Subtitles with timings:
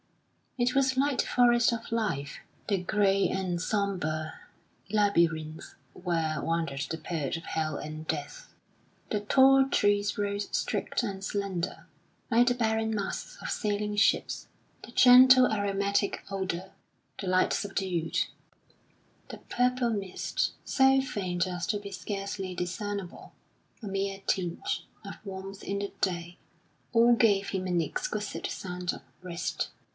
[0.57, 4.33] It was like the forest of life, the grey and sombre
[4.89, 8.49] labyrinth where wandered the poet of Hell and Death.
[9.11, 11.85] The tall trees rose straight and slender,
[12.31, 14.47] like the barren masts of sailing ships;
[14.83, 16.71] the gentle aromatic odour,
[17.19, 18.25] the light subdued;
[19.29, 23.33] the purple mist, so faint as to be scarcely discernible,
[23.83, 26.37] a mere tinge of warmth in the day
[26.91, 29.69] all gave him an exquisite sense of rest.